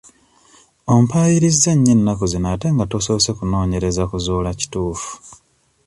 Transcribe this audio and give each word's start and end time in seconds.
Ompaayiriza 0.95 1.71
nnyo 1.75 1.91
ennaku 1.95 2.25
zino 2.31 2.47
ate 2.53 2.67
nga 2.75 2.85
tosoose 2.91 3.31
kunoonyereza 3.37 4.03
kuzuula 4.11 4.49
kituufu. 4.59 5.11